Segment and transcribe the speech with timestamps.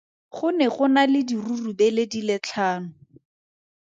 [0.35, 2.89] Go ne go na le dirurubele di le tlhano.